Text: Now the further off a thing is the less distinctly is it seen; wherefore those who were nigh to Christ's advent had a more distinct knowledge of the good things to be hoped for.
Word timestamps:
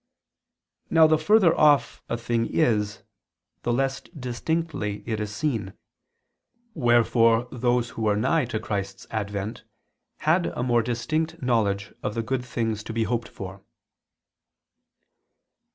Now 0.89 1.05
the 1.05 1.19
further 1.19 1.55
off 1.55 2.01
a 2.09 2.17
thing 2.17 2.47
is 2.47 3.03
the 3.61 3.71
less 3.71 3.99
distinctly 4.01 5.03
is 5.07 5.19
it 5.19 5.27
seen; 5.31 5.75
wherefore 6.73 7.47
those 7.51 7.91
who 7.91 8.01
were 8.01 8.15
nigh 8.15 8.45
to 8.45 8.59
Christ's 8.59 9.05
advent 9.11 9.63
had 10.21 10.47
a 10.47 10.63
more 10.63 10.81
distinct 10.81 11.39
knowledge 11.43 11.93
of 12.01 12.15
the 12.15 12.23
good 12.23 12.43
things 12.43 12.83
to 12.85 12.93
be 12.93 13.03
hoped 13.03 13.27
for. 13.27 13.63